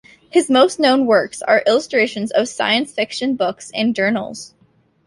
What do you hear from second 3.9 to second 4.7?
journals.